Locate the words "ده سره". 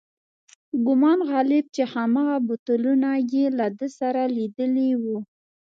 3.77-4.21